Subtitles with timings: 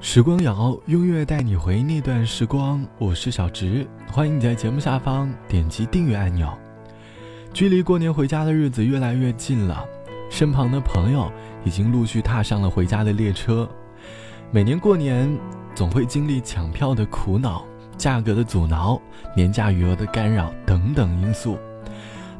[0.00, 2.86] 时光谣，用乐带你回那段时光。
[2.98, 6.56] 我是小植，欢迎你在节目下方点击订阅按钮。
[7.52, 9.84] 距离过年回家的日子越来越近了，
[10.30, 11.28] 身旁的朋友
[11.64, 13.68] 已经陆续踏上了回家的列车。
[14.52, 15.36] 每年过年，
[15.74, 19.02] 总会经历抢票的苦恼、价格的阻挠、
[19.34, 21.58] 年假余额的干扰等等因素。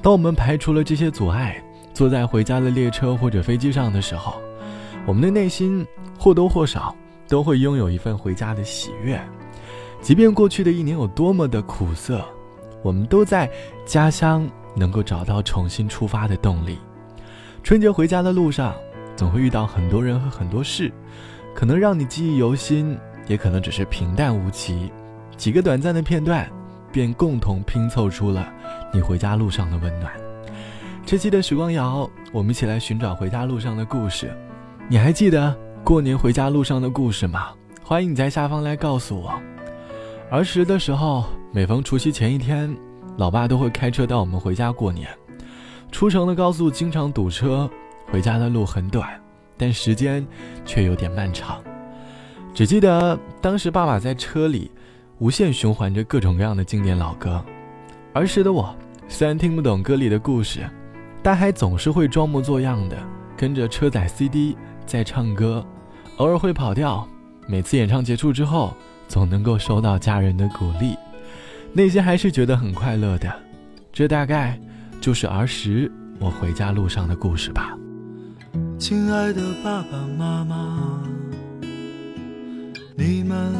[0.00, 1.60] 当我们排除了这些阻碍，
[1.92, 4.40] 坐在回家的列车或者飞机上的时候，
[5.04, 5.84] 我们的内心
[6.16, 6.94] 或多或少。
[7.28, 9.20] 都会拥有一份回家的喜悦，
[10.00, 12.24] 即便过去的一年有多么的苦涩，
[12.82, 13.48] 我们都在
[13.84, 16.78] 家乡能够找到重新出发的动力。
[17.62, 18.74] 春节回家的路上，
[19.14, 20.90] 总会遇到很多人和很多事，
[21.54, 24.90] 可能让你记忆犹新，也可能只是平淡无奇。
[25.36, 26.50] 几个短暂的片段，
[26.90, 28.50] 便共同拼凑出了
[28.92, 30.12] 你回家路上的温暖。
[31.04, 34.34] 这期的时光谣，我们一起来寻找回家路上的故事。
[34.88, 35.54] 你还记得？
[35.88, 37.48] 过年回家路上的故事吗？
[37.82, 39.32] 欢迎你在下方来告诉我。
[40.30, 42.76] 儿时的时候，每逢除夕前一天，
[43.16, 45.08] 老爸都会开车带我们回家过年。
[45.90, 47.66] 出城的高速经常堵车，
[48.12, 49.18] 回家的路很短，
[49.56, 50.26] 但时间
[50.62, 51.58] 却有点漫长。
[52.52, 54.70] 只记得当时爸爸在车里
[55.16, 57.42] 无限循环着各种各样的经典老歌。
[58.12, 58.76] 儿时的我
[59.08, 60.68] 虽然听不懂歌里的故事，
[61.22, 62.98] 但还总是会装模作样的
[63.38, 64.54] 跟着车载 CD
[64.84, 65.64] 在唱歌。
[66.18, 67.06] 偶尔会跑调，
[67.46, 68.74] 每次演唱结束之后，
[69.06, 70.96] 总能够收到家人的鼓励，
[71.72, 73.32] 内心还是觉得很快乐的。
[73.92, 74.58] 这大概
[75.00, 77.78] 就是儿时我回家路上的故事吧。
[78.80, 81.04] 亲爱的爸爸妈妈，
[82.96, 83.54] 你们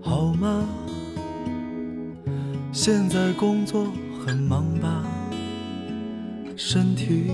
[0.00, 0.64] 好吗？
[2.70, 3.88] 现在工作
[4.24, 5.02] 很忙吧？
[6.56, 7.32] 身体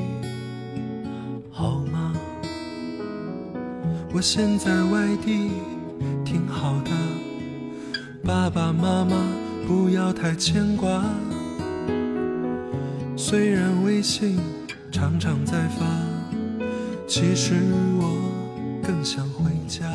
[4.18, 5.52] 我现在外地
[6.24, 6.90] 挺好的，
[8.24, 9.16] 爸爸妈妈
[9.64, 11.04] 不要太牵挂。
[13.16, 14.36] 虽然微信
[14.90, 15.86] 常常在发，
[17.06, 17.54] 其实
[18.00, 18.18] 我
[18.82, 19.86] 更想回家。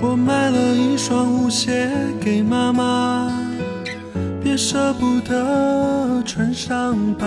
[0.00, 3.28] 我买了一双舞鞋给妈妈，
[4.40, 7.26] 别舍不得穿上吧。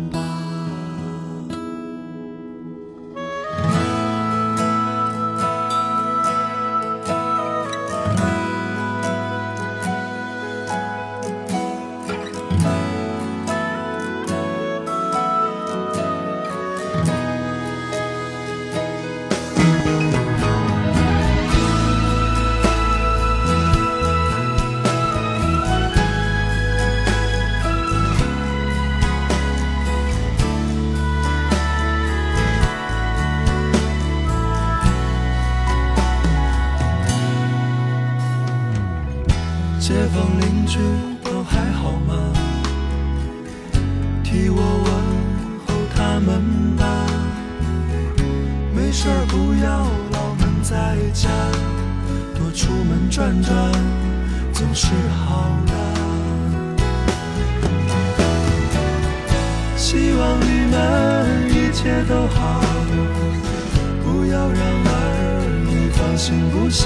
[66.21, 66.85] 心不下。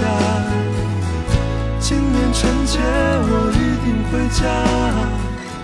[1.77, 4.39] 今年春节我一定回家。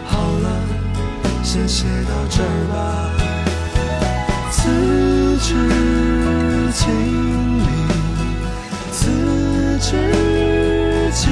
[0.04, 0.12] 好
[0.44, 0.46] 了，
[1.42, 2.76] 先写到这儿吧。
[4.52, 4.59] 辞
[5.40, 5.56] 职
[6.73, 6.84] 经
[7.64, 7.66] 理，
[8.91, 9.00] 辞
[9.79, 9.90] 职
[11.14, 11.32] 经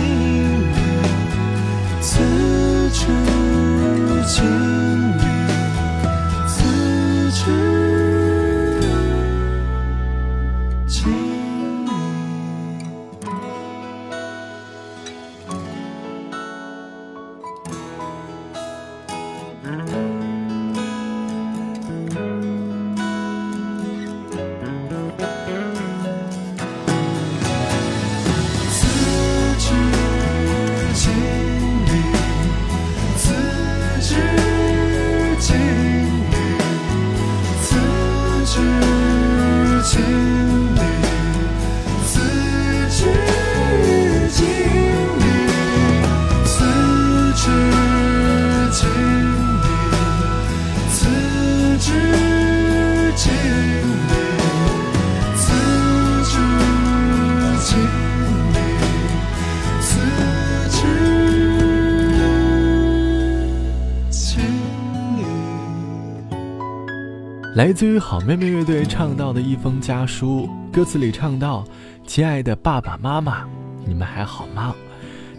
[67.56, 71.66] 来自于好妹妹乐队唱到的一封家书，歌词里唱到
[72.06, 73.44] ：“亲爱的爸爸妈妈，
[73.88, 74.76] 你们还好吗？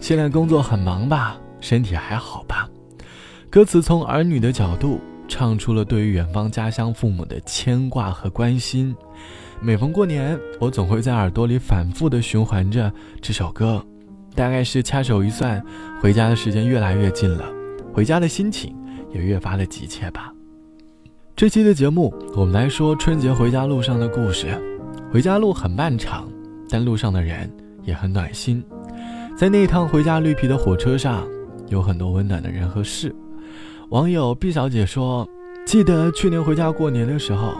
[0.01, 1.37] 现在工作很忙吧？
[1.61, 2.69] 身体还好吧？”
[3.49, 8.93] 歌词从儿女的角度唱出了对于远方家乡父母的牵挂和关心。
[9.61, 12.91] 每逢过年，我总会在耳朵里反复的循环着
[13.21, 13.81] 这首歌。
[14.35, 15.63] 大概是掐手一算，
[16.01, 17.45] 回家的时间越来越近了，
[17.93, 18.75] 回家的心情
[19.13, 20.33] 也越发的急切吧。
[21.41, 24.45] 这期的节目，我们来说春节回家路上的故事。
[25.11, 26.29] 回家路很漫长，
[26.69, 27.51] 但路上的人
[27.81, 28.63] 也很暖心。
[29.35, 31.27] 在那趟回家绿皮的火车上，
[31.67, 33.11] 有很多温暖的人和事。
[33.89, 35.27] 网友毕小姐说
[35.65, 37.55] ：“记得去年回家过年的时候，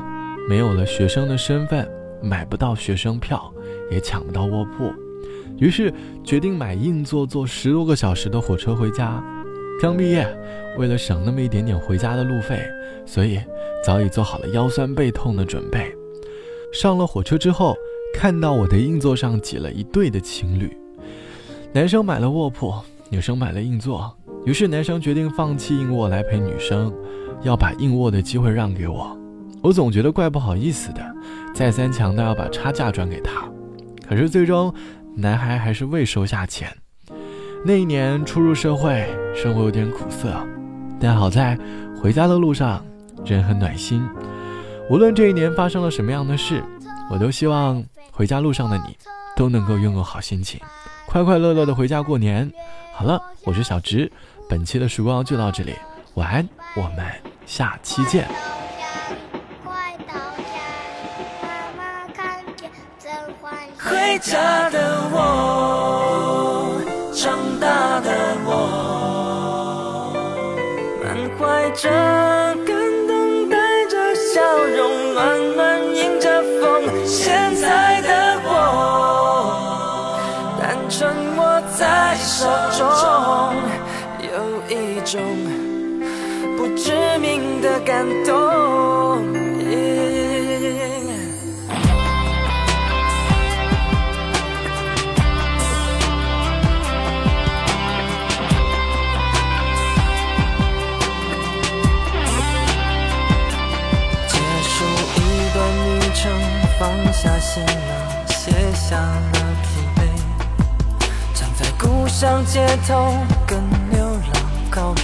[0.48, 1.89] 没有了学生的身份，
[2.22, 3.51] 买不到学生票，
[3.89, 4.94] 也抢不到卧铺。”
[5.57, 5.92] 于是
[6.24, 9.19] 决定买硬座，坐十多个小时的火车回家。
[9.81, 10.27] 刚毕业，
[10.77, 12.62] 为了省那么一点点回家的路费，
[13.04, 13.39] 所以
[13.83, 15.94] 早已做好了腰酸背痛的准备。
[16.74, 17.75] 上了火车之后，
[18.13, 20.75] 看到我的硬座上挤了一对的情侣，
[21.74, 22.74] 男生买了卧铺，
[23.10, 24.16] 女生买了硬座。
[24.45, 26.94] 于是男生决定放弃硬卧来陪女生，
[27.44, 29.18] 要把硬卧的机会让给我。
[29.62, 31.01] 我总觉得怪不好意思的，
[31.54, 33.50] 再三强调要把差价转给他。
[34.07, 34.74] 可是最终。
[35.13, 36.74] 男孩还是未收下钱。
[37.66, 39.06] 那一年初入社会，
[39.36, 40.34] 生活有点苦涩，
[41.01, 41.60] 但好在
[42.01, 42.81] 回家的路上
[43.26, 44.08] 人很暖心。
[44.90, 46.64] 无论这一年发生了什么样的事，
[47.10, 48.98] 我都希望回家路上的你
[49.36, 50.60] 都能够拥有好心情，
[51.06, 52.52] 快快乐乐的回家过年。
[52.94, 54.12] 好了，我是小直，
[54.50, 55.74] 本期的时光就到这里，
[56.16, 57.06] 晚安，我们
[57.46, 58.28] 下期见。
[63.78, 65.00] 回家的
[85.03, 85.21] 种
[86.57, 88.31] 不知名的感动。
[104.27, 105.19] 结束一
[105.53, 106.31] 段旅程，
[106.80, 106.81] 放
[107.12, 107.71] 下行囊，
[108.27, 110.00] 卸下了疲惫，
[111.33, 113.13] 站在故乡街头
[113.48, 113.59] 跟
[113.92, 114.11] 牛
[114.81, 115.04] 告别。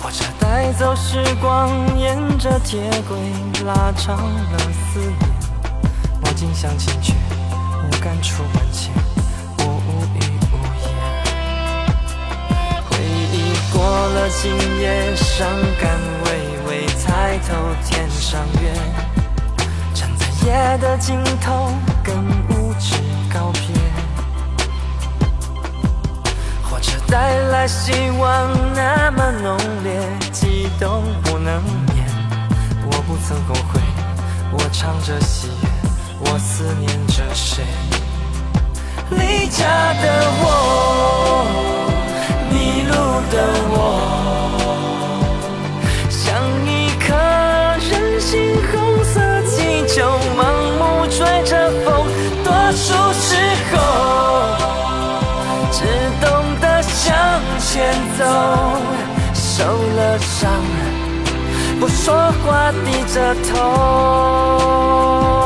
[0.00, 3.14] 火车带走时光，沿着铁轨
[3.66, 5.14] 拉长了思念。
[6.22, 7.12] 我近乡情怯，
[7.50, 8.90] 我感触万千，
[9.58, 10.18] 我无语
[10.50, 10.88] 无言。
[12.88, 13.36] 回忆
[13.70, 14.40] 过了今
[14.80, 15.46] 夜，伤
[15.78, 15.84] 感
[16.24, 16.26] 微
[16.66, 16.70] 微，
[17.04, 17.50] 抬头
[17.84, 18.64] 天上月。
[19.92, 21.70] 站在夜的尽头，
[22.02, 22.16] 更
[22.48, 22.61] 无
[27.12, 29.54] 带来希望，那么浓
[29.84, 30.00] 烈，
[30.32, 31.62] 激动不能
[31.94, 32.06] 言。
[32.86, 33.78] 我不曾后悔，
[34.50, 35.68] 我唱着喜悦，
[36.20, 37.62] 我思念着谁？
[39.10, 40.44] 离家的我，
[61.80, 65.41] 不说话，低着头。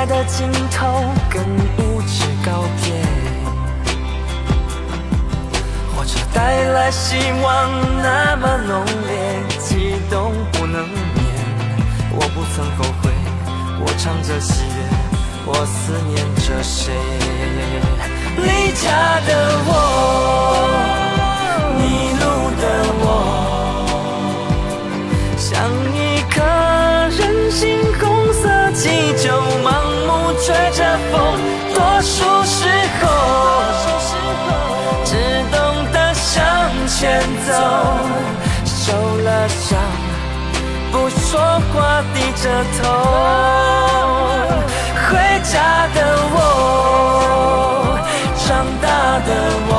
[0.00, 1.44] 爱的尽头，跟
[1.76, 2.90] 无知告别。
[5.94, 7.70] 火车带来希望，
[8.02, 10.96] 那么浓烈，激动不能眠。
[12.12, 13.10] 我不曾后悔，
[13.84, 14.80] 我唱着喜悦，
[15.44, 16.94] 我思念着谁？
[18.38, 19.28] 离家的
[19.66, 19.79] 我。
[37.46, 37.50] 走，
[38.64, 39.78] 受了伤，
[40.92, 41.40] 不说
[41.72, 42.44] 话，低着
[42.76, 42.78] 头。
[45.08, 45.08] 回
[45.42, 45.54] 家
[45.94, 45.98] 的
[46.32, 46.36] 我，
[48.36, 48.46] 长
[48.80, 48.86] 大
[49.26, 49.30] 的
[49.68, 49.72] 我，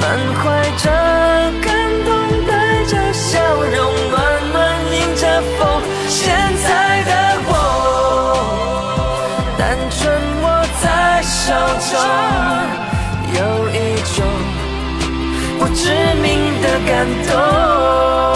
[0.00, 0.02] 满
[0.40, 0.42] 怀
[0.78, 0.84] 着
[1.62, 1.68] 感
[2.04, 2.08] 动，
[2.46, 2.50] 带
[2.84, 3.78] 着笑容，
[4.10, 4.14] 暖
[4.52, 4.58] 暖
[4.92, 5.22] 迎着
[5.58, 5.60] 风。
[6.08, 6.18] 现
[6.64, 6.68] 在
[7.04, 7.10] 的
[7.46, 7.50] 我，
[9.56, 9.98] 单纯
[10.42, 10.44] 握
[10.82, 10.84] 在
[11.22, 11.38] 手
[11.90, 11.92] 中。
[13.32, 13.38] 有
[13.70, 13.78] 一
[14.16, 14.16] 种
[15.74, 15.90] 致
[16.22, 18.29] 命的感动。